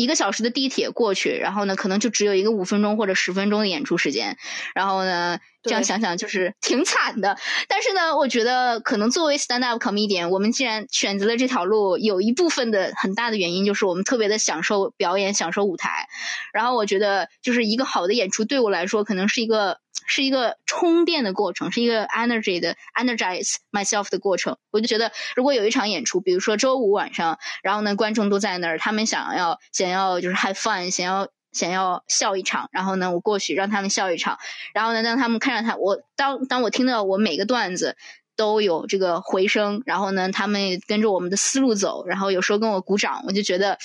[0.00, 4.38] 一个小时的地铁过去，然后呢，可能就只有一个五分钟或者十分钟的演出时间，
[4.74, 7.36] 然后呢，这样想想就是挺惨的。
[7.68, 16.08] 但是呢，我觉得可能作为 stand up comedian，我们既然选择了这条路，有一部分的很大的原因就是我们特别的享受表演，享受舞台。
[16.52, 19.78] 然后我觉得，就是一个好的演出对我来说，可能是一个。
[20.06, 24.56] 是一个充电的过程，是一个 energy 的 energize myself 的过程。
[24.72, 34.38] 我就觉得，如果有一场演出，比如说周五晚上，然后呢，观众都在那儿，他们想要想要就是 have fun，想要想要笑一场，然后呢，我过去让他们笑一场，
[34.74, 37.96] 然后呢，当他们看着他，我当当我听到我每个段子
[38.36, 43.78] 都有这个回声，然后呢，他们跟着我们的思路走，然后有时候跟我鼓掌，我就觉得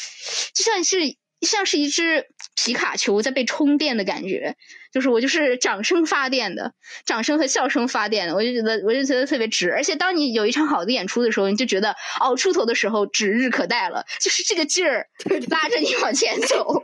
[0.53, 1.17] 就像是。
[1.41, 4.55] 像是一只皮卡丘在被充电的感觉，
[4.91, 6.73] 就是我就是掌声发电的，
[7.05, 9.71] 掌声和笑声发电的，我就觉得我就觉得特别值。
[9.71, 15.07] 而且当你有一场好的演出的时候，你就觉得哦出头的时候指日可待了，就是这个劲儿
[15.51, 16.81] 拉着你往前走，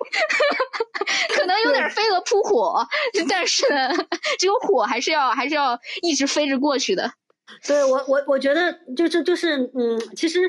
[1.33, 2.85] 可能有点飞蛾扑火，
[3.29, 3.89] 但是呢，
[4.37, 7.11] 这个火还是要还是要一直飞着过去的。
[7.67, 10.39] 对我我我觉得就是就是嗯，其实。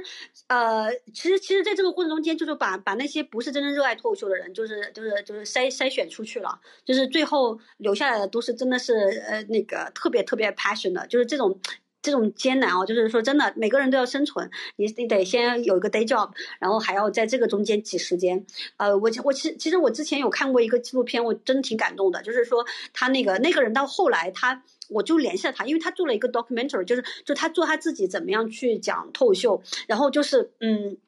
[0.52, 8.92] 呃，其实其实，在这个过程中间，就是把把那些不是真正热爱脱口秀的人，就是就是就是筛筛选出去了，就是最后留下来的都是真的是
[9.26, 11.58] 呃那个特别特别 passion 的，就是这种
[12.02, 18.44] 这种艰难哦，就是说真的，每个人都要生存，你你得先有一个 day job，然后还要在这个中间挤时间。
[18.76, 24.62] 呃，我我其实其实我之前有看过一个纪录片，我真的挺感动的，就是说他那个那个人到后来他。
[24.92, 30.98] 我就联系了他，因为他做了一个 documentary，就是就他做他自己怎么样去讲脱口秀，然后就是嗯，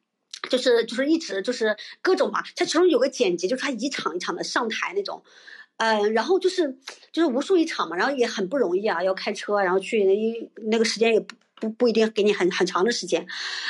[0.48, 5.22] 就是就是一直就是各种嘛，他其中有个剪辑，就是他一场一场的上台那种，
[5.76, 6.78] 呃，然后就是
[7.12, 13.26] 就是无数一场嘛，然后也很不容易啊，要开车，然后去那那个时间也不不不一定给你很很长的时间。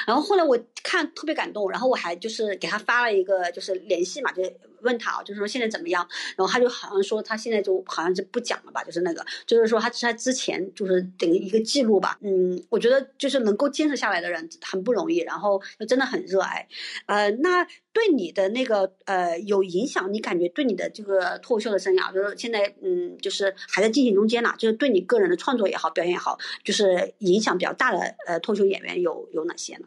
[0.07, 4.43] 然后后来我看特别感动，然后我还就是给他发了一个就是联系嘛，就
[4.85, 6.07] 问他啊，就是说现在怎么样？
[6.37, 12.19] 然后他就好像说他现在就好像是不讲了吧，就是那个，就是说他他之前就是等于一个记录吧。
[12.23, 16.69] 嗯，我觉得就是能够坚持下来的人很不容易，然后真的很热爱。
[17.07, 29.87] 呃，那对你的那个呃有影响，你感觉对你的这个脱口秀的生涯，就是现在嗯，就是还在进行中间呢，就是对你个人的创作也好，表演也好，就是影响比较大的呃脱口秀演员有有哪些呢？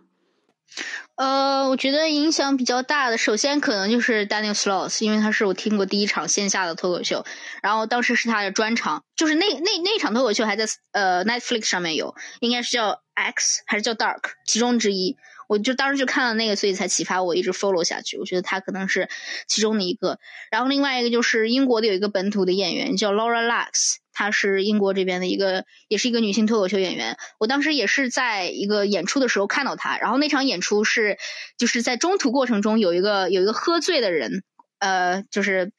[1.15, 7.25] 呃，我觉得影响比较大的，首先可能就是 Daniel Sloss，因为他是我听过第一场线下的脱口秀，
[7.63, 18.17] 然后当时是他的专场，就是那那那场脱口秀还在呃 Netflix 上面有，应该是叫 X 还是叫 Dark 其中之一，我就当时就看了那个，所以才启发我一直 follow 下去。
[18.17, 19.09] 我觉得他可能是
[19.47, 20.19] 其中的一个，
[20.51, 23.95] 然后另外一个就是英国的有一个本土的演员叫 Laura Lux。
[24.17, 27.17] 她是英国这边的一个，也是一个女性脱口秀演员。
[27.39, 31.19] 我当时也是在一个演出的时候看到她，然后那场演出是，
[31.59, 34.41] 就是在中途过程中有一个有一个喝醉的人，
[34.79, 35.71] 呃，就是。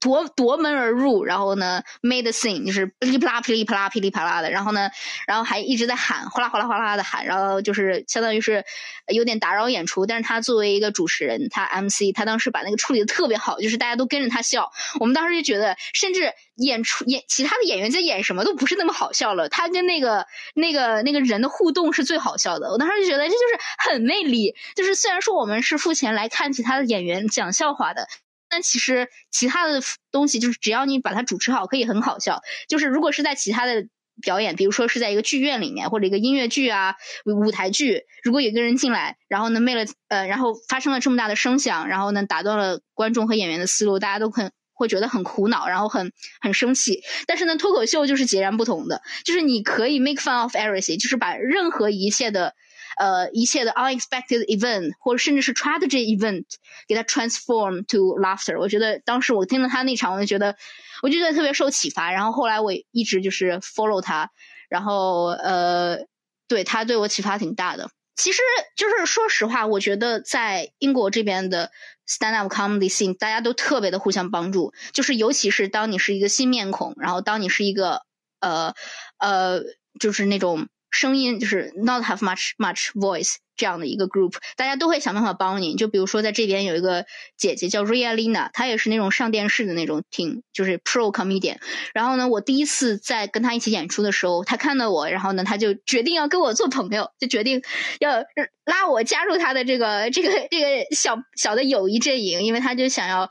[0.00, 4.90] 夺夺门而入，然后呢，made scene 就是噼里啪啦、噼里啪啦、噼里啪啦的，然后呢，
[5.26, 8.64] 然后还一直在喊，哗啦哗啦哗啦的喊，然后就是相当于是
[9.12, 10.06] 有点打扰演出。
[10.06, 14.70] 但是他作为一个主持人，他 MC，他当时把那个处理的特别好，就是大家都跟着他笑。
[15.00, 22.70] 我们当时就觉得，甚至演出演其他的演员在演什么都不是那么好笑了，他跟那个那个那个人的互动是最好笑的。
[22.70, 24.54] 我当时就觉得这就是很魅力。
[24.74, 28.06] 就是虽然说我们是付钱来看其他的演员讲笑话的。
[28.52, 32.42] 但其实其他的东西就是只要你把它主持好，可以很好笑。
[32.68, 33.86] 就是如果是在其他的
[34.20, 46.12] 表演，比如说是在一个剧院里面或者一个音乐剧啊、舞台剧，如果有一个人进来，然后呢，为了呃，然后发生了这么大的声响，然后呢，打断了观众和演员的思路，大家都很会觉得很苦恼，然后很
[46.42, 47.00] 很生气。
[47.26, 52.54] 但是呢，脱口秀就是截然不同的，就是你可以 make fun of everything，就是把任何一切的。
[52.96, 56.44] 呃，一切的 unexpected event 或者甚至是 tragedy event，
[56.86, 58.58] 给它 transform to laughter。
[58.58, 60.56] 我觉得当时我听了他那场，我就觉得，
[61.02, 62.12] 我就觉得特别受启发。
[62.12, 64.30] 然后后来我一直就是 follow 他，
[64.68, 66.00] 然后呃，
[66.48, 67.90] 对他对我启发挺大的。
[68.14, 68.42] 其实
[68.76, 71.70] 就是说实话，我觉得在英国这边的
[72.06, 74.74] stand up comedy scene，大家都特别的互相帮助。
[74.92, 78.02] 就是尤其是当你是一个新面孔，然后当你是一个
[78.40, 78.74] 呃
[79.18, 79.62] 呃，
[79.98, 80.68] 就是那种。
[80.92, 85.74] 声音就是 not have much much voice 这样的一个 group，大家都会想办法帮你。
[85.74, 91.56] 就比如说在这边有一个姐姐叫 Ria Lina，她也是那种上电视的那种挺就是 pro comedian。
[91.94, 97.62] 然后呢，我第一次在跟她一起演出的时候，她看到我，然后呢，她就决定要跟我做朋友，就决定
[97.98, 98.22] 要
[98.64, 103.30] 拉我加入她的这个这个这个小小的友谊阵营，因为她就想要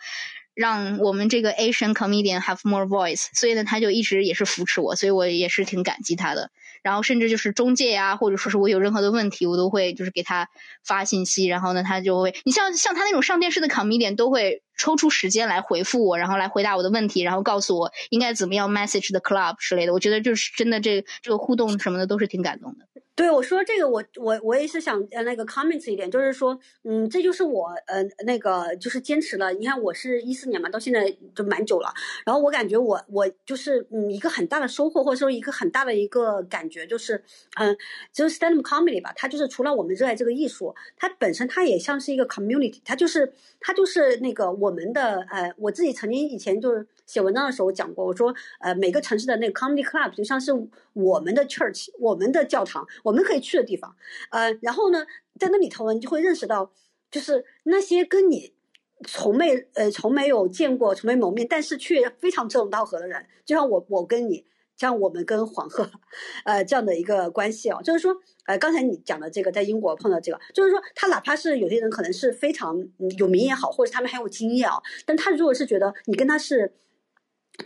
[0.55, 3.27] 让我们这个 Asian comedian have more voice。
[3.33, 6.49] 所以呢，她就一直也是扶持我，所以我也是挺感激她的。
[6.83, 10.49] 然后甚至就是中介呀，或者说是我有任何的问题，我都会就是给他
[10.83, 19.93] 发信息，然后呢，他就会，你像像他那种上电视的卡米点都会抽出时间来回复我，然后来回答我的问题，然后告诉我应该怎么样 message the club 之类的。
[19.93, 22.87] 我觉得就是真的这这个互动什么的都是挺感动的。
[23.13, 29.51] 对，我说这个，我我我也是想呃那个 comments 一点，就是说，嗯，这就是我呃那个就是坚持了。
[29.53, 31.93] 你看，我是一四年嘛，到现在就蛮久了。
[32.25, 37.21] 然后我感觉我我就是嗯一个很大的收获，或者说一个很大的一个感觉，就是
[37.57, 37.77] 嗯，
[38.11, 46.87] 就是 stand up comedy 吧，它就是除了我们热爱这个艺术，它本身它也像是一个 community，它就是它就是那个我我们的呃，我自己曾经以前就是。
[47.11, 50.53] 写文章的时候讲过，我说，呃，每个城市的那个 comedy club 就像是
[50.93, 53.93] 我们的 church，我们的教堂，我们可以去的地方。
[54.29, 55.05] 呃，然后呢，
[55.37, 56.71] 在那里头，你就会认识到，
[57.09, 58.53] 就是那些跟你
[59.05, 64.45] 从没呃从没有见过、从没谋面，但是却非常志同道合的人，就像我我跟你，
[64.81, 65.89] 像我们跟黄鹤，
[66.43, 67.79] 呃这样的一个关系哦。
[67.83, 68.15] 就是说，
[68.45, 72.75] 呃，刚才你讲的这个，在英国碰到这个，就是说，他哪怕是有些人可能是非常
[73.17, 76.73] 有名也好，或者他们很有经验啊，但他如果是觉得你跟他是。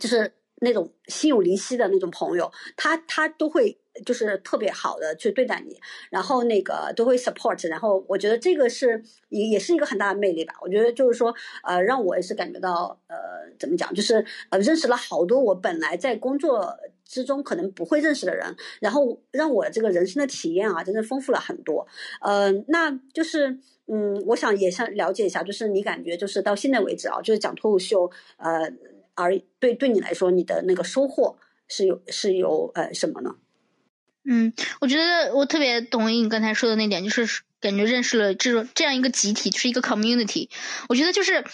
[0.00, 10.52] 就是那种心有灵犀的那种朋友，他他都会就是特别好的去对待你，然后那个都会 support，然后我觉得这个是也也是一个很大的魅力吧。
[10.60, 13.16] 我觉得就是说，呃，让我也是感觉到，呃，
[13.58, 16.76] 怎么讲，就是呃，认识了好多我本来在工作
[17.06, 21.86] 之中可能不会认识的人，然后让我这个人生的体验啊，真的丰富了很多。
[22.20, 28.72] 嗯，那就是嗯，我想也想了解一下，就是你感觉就是到现在为止啊，就是讲脱口秀，呃。
[29.18, 31.38] 而对对你来说，你的那个收获
[31.68, 33.36] 是有是有呃什么呢？
[34.26, 40.48] 嗯，我觉得我特别同意你刚才说的那点，就是感觉认识了这种这样一个集体，就是一个 community。
[40.88, 41.44] 我觉得就是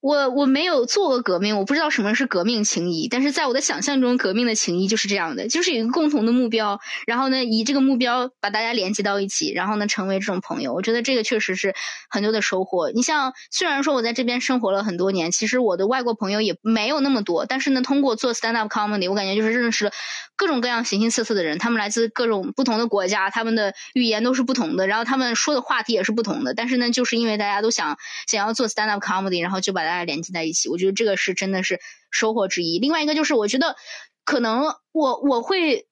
[0.00, 3.08] 我我没有做过革命，我不知道什么是革命情谊。
[3.08, 10.72] 但是在我的想象中，革命的情谊就是这样的，就是有一个共同的目标，然后呢，以这个目标把大家连接到一起，然后呢，成为这种朋友。
[10.72, 11.74] 我觉得这个确实是
[12.08, 12.90] 很多的收获。
[12.90, 19.90] 你像，虽然说我在这边生活了很多年，其实我的外国朋友也没有那么多，但是呢，通过做 stand up comedy，我感觉就是认识了
[20.36, 25.68] 各种各样形形色色的人，他们来自各种不同的国家，他们的语言都是不同的，然后他们说说的。
[25.68, 30.70] 话题也是不同的，但是呢，就是因为大家都想想要做 stand up comedy，然后就把大家连接在一起。
[30.70, 31.78] 我觉得这个是真的是
[32.10, 32.78] 收获之一。
[32.78, 33.76] 另外一个就是，我觉得
[34.24, 35.86] 可能我我会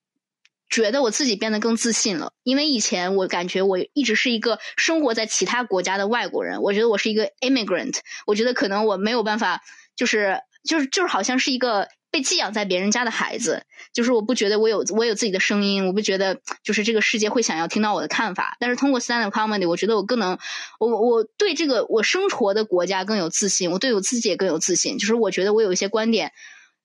[0.71, 9.61] 觉得我自己变得更自信了，因为以前我感觉我一直是一个生活在其他国家的外国人，我觉得我是一个 immigrant，我觉得可能我没有办法，
[9.95, 11.89] 就是就是就是好像是一个。
[12.11, 18.57] 被寄养在别人家的孩子，就是我不觉得我有我有自己的声音，我不觉得就是这个世界会想要听到我的看法。
[18.59, 20.39] 但是通过 stand up comedy，我觉得我更能，
[20.79, 24.99] 我我对这个我生活的国家更有自信，我对我自己也更有自信。
[24.99, 26.33] 就是我觉得我有一些观点，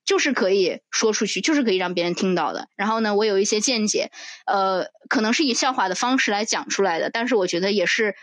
[0.03, 2.67] 就是可以说出去，就是可以让别人听到的。
[2.75, 4.11] 然后呢，我有一些见解，
[4.45, 8.15] 呃，可能是以笑话的方式来讲出来的，但是我觉得也是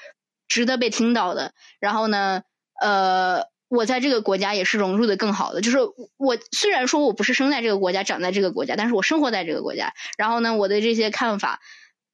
[0.46, 1.54] 值得被听到的。
[1.80, 2.42] 然后呢，
[2.82, 3.46] 呃。
[3.68, 5.78] 我在这个国家也是融入的更好的，就是
[6.16, 9.92] 我虽然说我不是生在这个国家、长在这个国家，但是我生活在这个国家。
[10.16, 11.60] 然后呢，我的这些看法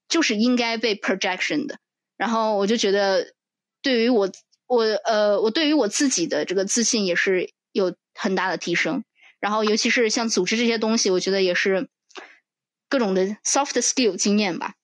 [0.09, 1.79] 就是应该被 projection 的。
[2.17, 3.35] 然后我就觉得，
[3.83, 4.31] 对于我
[4.67, 9.05] 我呃，我对于我自己的这个自信也是有很大的提升。
[9.41, 11.89] 然后尤其是像组织这些东西，我觉得也是
[12.89, 14.75] 各种的 soft skill 经验吧。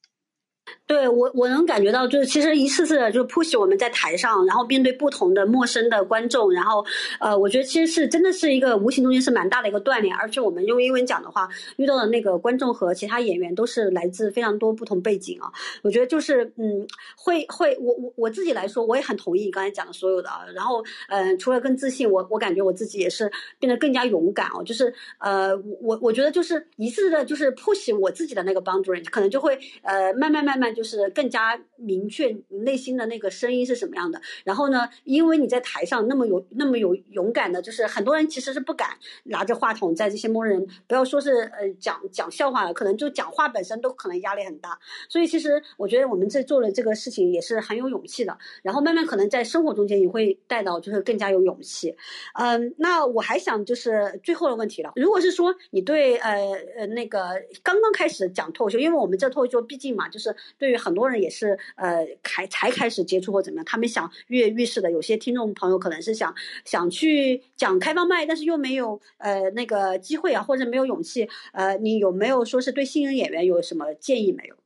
[0.86, 6.84] 对我，我能感觉到，就是其实一次次的就 push 我们在台上，然后面对不同的陌生的观众，然后，
[7.20, 10.14] 呃，我觉得其实是真的是一个无形中间是蛮大的一个锻炼。
[10.16, 15.50] 而且我们用英文讲的话，遇到的那个观众和其他演员都是来自非常多不同背景啊。
[15.82, 20.40] 我觉得就是，嗯，会会，我我我自己来说，我也很同意你刚才讲的所有的啊。
[20.54, 24.62] 然后，嗯，除了更自信，我我感觉我自己也是变得更加勇敢哦。
[24.64, 30.84] 就是，呃，我我觉得就是一次的，就是 push 我自己的那个 boundary，可能就会，呃，慢慢慢慢就。
[30.90, 34.20] 是更加明确内心的那个声音是什么样的。
[34.42, 38.88] 然后呢，因为你在台上那么有那么有勇敢的，就是很多人其实是不敢
[39.22, 44.76] 拿着话筒在这些陌生人，不要说是呃讲讲笑话了，可能就讲话本身都可能压力很大。
[45.08, 48.36] 所以其实我觉得我们在做了这个事情也是很有勇气的。
[48.64, 51.94] 然后慢慢可能在生活中间也会带到就是更加有勇气。
[52.34, 56.32] 嗯，那我还想就是最后的问题了，如果是说你对呃
[56.76, 64.90] 呃那个刚刚开始讲脱口秀，因为我们这脱口秀毕竟嘛，就是对于很多人也是呃开才开始接触或怎么样，他们想跃跃欲试的。
[64.90, 66.34] 有些听众朋友可能是想
[66.64, 71.28] 想去讲开放麦，但是又没有呃那个机会啊，或者没有勇气。
[71.52, 74.56] 呃，你有没有说是对新人演员有什么建议没有？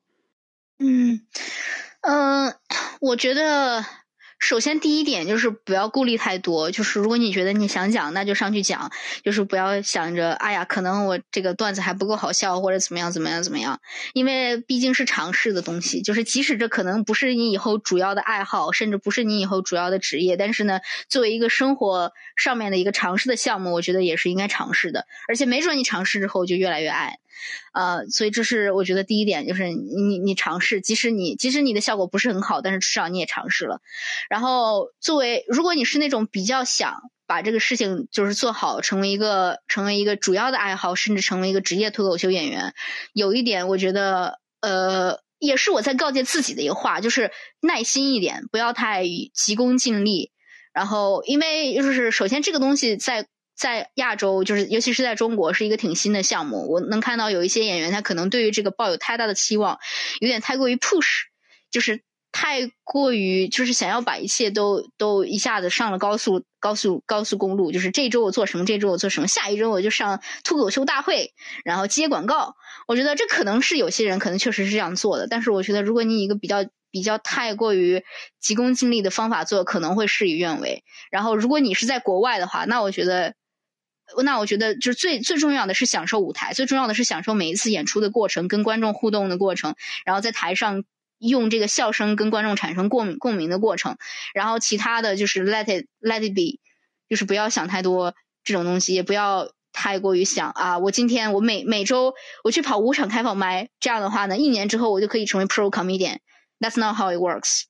[0.78, 1.20] 嗯
[2.02, 2.54] 呃，
[3.00, 3.84] 我觉得。
[4.44, 6.70] 首先，第一点就是不要顾虑太多。
[6.70, 8.92] 就是如果你觉得你想讲，那就上去讲。
[9.22, 13.80] 就是不要想着，哎呀，可能我这个段子还不够好笑，或者怎么样怎么样怎么样。
[14.12, 16.02] 因为毕竟是尝试的东西。
[16.02, 25.06] 就是即使这可能不是你以后主要的爱好，甚至不是你以后主要的职业，但是呢，作为一个生活上面的一个尝试的项目，我觉得也是应该尝试的。
[25.26, 27.18] 而且没准你尝试之后就越来越爱。
[27.72, 33.80] 呃，所以这是我觉得第一点，就是你你尝试，即使你即使你的效果不是很好，但是至少你也尝试了。
[34.30, 42.74] 然后作为如果你是那种比较想把这个事情就是做好，成为一个成为一个主要的爱好，甚至成为一个职业脱口秀演员，
[43.12, 47.30] 有一点我觉得呃也是我在告诫自己的一个话，就是
[47.60, 49.04] 耐心一点，不要太
[49.34, 50.30] 急功近利。
[50.72, 53.26] 然后因为就是首先这个东西在。
[53.56, 56.68] 在亚洲，就是尤其是在中国，是一个挺新的项目。
[56.70, 59.78] 我能看到有一些演员，他可能对于这个抱有太大的期望，
[60.20, 61.22] 有点太过于 push，
[61.70, 62.02] 就是
[62.32, 67.70] 太过于就是想要把一切都都一下子上了高速高速高速公路。
[67.70, 71.32] 就是这周我做什么，这周我做什么，下一周我就上脱口秀大会，
[71.64, 72.56] 然后接广告。
[72.88, 78.02] 我觉得这可能是有些人可能确实是这样做的，但是我觉得如果你一个比较比较太过于
[78.40, 80.82] 急功近利的方法做，可能会事与愿违。
[81.12, 83.32] 然后如果你是在国外的话，那我觉得。
[84.22, 89.74] 那我觉得，就是最最重要的是享受舞台，最重要的是享受每一次演出的过程，跟观众互动的过程，
[90.04, 90.84] 然后在台上
[91.18, 93.96] 用这个笑声跟观众产生共共鸣的过程，
[94.34, 96.60] 然后其他的就是 let it let it be，
[97.08, 107.62] 就是不要想太多这种东西，也不要太过于想啊，我今天我每每周我去跑五场开放麦，这样的话呢，一年之后我就可以成为 pro comedian，that's not how it works。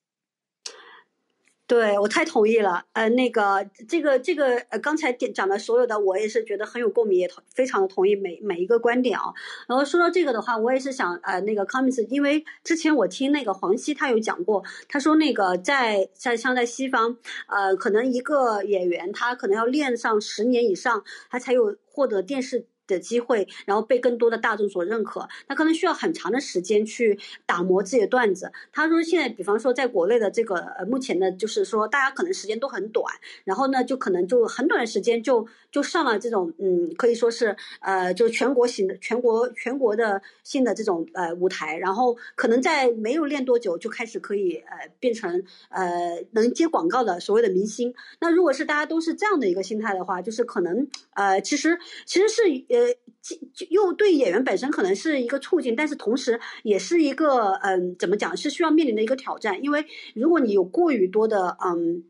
[1.66, 9.32] 对我太同意了，呃，那个这个这个呃，刚才点讲的所有的，我也是觉得很有共鸣，也同非常的同意每每一个观点啊。
[9.66, 22.66] 然后说到这个的话，我也是想呃，那个 comments，因为之前我听那个黄西他有讲过，他说那个在在像在西方，呃，可能一个演员他可能要练上十年以上，他才有获得电视。
[22.86, 28.52] 的机会，然后被更多的大众所认可，他可能需要很长的时间去打磨自己的段子。
[28.72, 33.04] 他说现在，比方说在国内的这个呃，目前的就是说大家可能时间都很短，
[33.44, 47.92] 然后呢，就可能就很短的时间就就上了这种嗯，可以说是呃，就是全国型的全国全国的性的这种呃舞台，然后可能在没有练多久就开始可以呃变成呃能接广告的所谓的明星。
[48.20, 52.42] 那如果是大家都是这样的一个心态的话，就是可能呃其实其实是。
[52.68, 52.94] 呃，
[53.70, 59.64] 又对演员本身可能是一个促进，但是同时也是一个嗯，怎么讲是需要面临的一个挑战。
[59.64, 62.04] 因为如果你有过于多的嗯，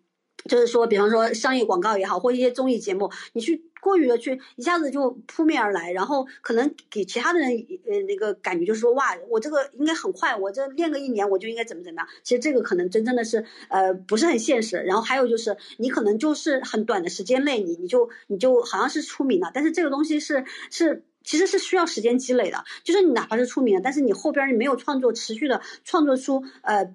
[0.49, 7.51] 就是说，比方说商业广告也好，或一些综艺节目，你去过于的去一下子就扑面而来，然后可能给其他的人
[7.87, 12.09] 呃那个感觉就是说，哇，我这个应该很快，我这练个一年我就应该怎么怎么样。
[12.23, 14.77] 其实这个可能真正的是呃不是很现实。
[14.79, 22.65] 然后还有就是你可能就是很短的时间内，你你就你就好像是出名了，但是这个东西是是其实是需要时间积累的。
[22.85, 26.95] 就是你哪怕是出名了，但是你后边你没有创作持续的创作出呃。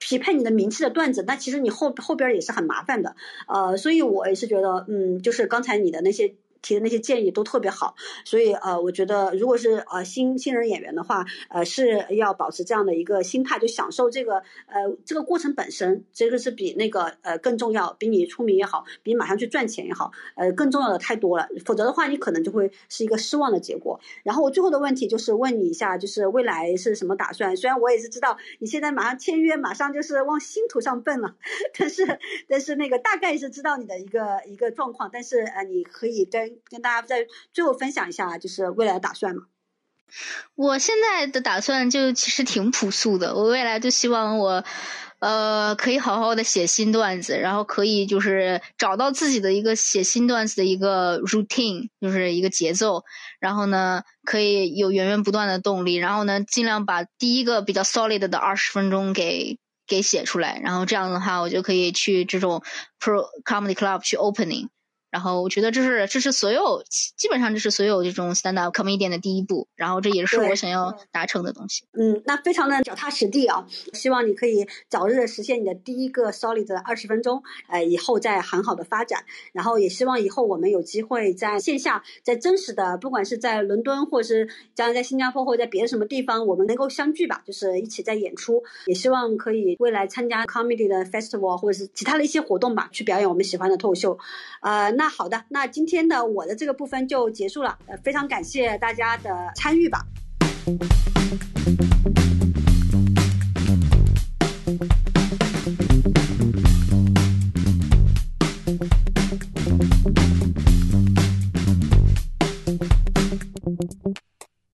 [0.00, 3.14] 匹配你的名气的段子，那其实你后后边也是很麻烦的，
[3.46, 6.34] 呃，所以我也是觉得，嗯，就是刚才你的那些。
[6.62, 7.94] 提的那些建议都特别好，
[8.24, 14.36] 所以呃，我觉得如果是呃新新人演员的话，呃是要保持这样的一个心态，就享受这个
[14.66, 21.48] 呃这个过程本身，这个是比那个呃更重要，比你出名也好，比马上去赚钱也好，呃更重要的太多了。
[21.64, 24.00] 否则的话，你可能就会是一个失望的结果。
[24.22, 27.56] 然后我最后的问题就是问你一下，就是未来是什么打算？
[27.56, 31.36] 虽然我也是知道你现在马上签约，马上就是往星途上奔了，
[31.78, 39.42] 但是但是那个大概是知道你的一个一个状况，但是呃你可以跟跟大家在最后分享一下，就是未来的打算嘛。
[40.56, 44.64] 我现在的打算就其实挺朴素的，我未来就希望我，
[45.20, 53.04] 呃，可以好好的写新段子，然后可以就是找到自己的一个写新段子的一个 routine，就是一个节奏，
[53.38, 62.64] 然后呢，可以有源源不断的动力，然后呢，尽量把第一个比较 solid 的二十分钟给给写出来，然后这样的话，我就可以去这种
[62.98, 64.70] pro comedy club 去 opening。
[65.10, 66.84] 然后我觉得这是这是所有
[67.16, 71.84] 基本上这是所有这种 stand up comedy 的第一步，然后这也是我想要达成的东西。
[71.92, 79.24] 嗯，那非常的脚踏实地啊，希望你可以早日实现你的第一个 solid 的二十分钟，呃，以后再很好的发展。
[79.52, 88.62] 然后也希望以后我们有机会在线下，在真实的，不管是在伦敦，或者是将来在新加坡，或者在别的什么地方，我们能够相聚吧，就是一起在演出。
[88.86, 94.16] 也希望可以未来参加 comedy 的 festival 或者是其他的一些活动吧，去表演我们喜欢的脱口秀，
[94.62, 94.99] 呃。
[95.00, 100.04] 那好的那今天的我的这个部分就结束了呃非常感谢大家的参与吧。